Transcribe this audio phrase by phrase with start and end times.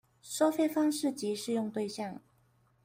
[0.23, 2.19] 收費方式及適用對象